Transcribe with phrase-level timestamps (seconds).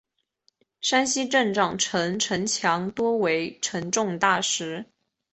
[0.81, 4.85] 山西镇长城城墙多为沉重大石。